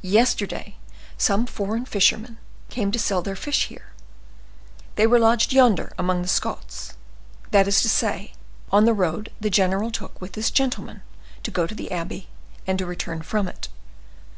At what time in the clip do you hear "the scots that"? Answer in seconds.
6.22-7.68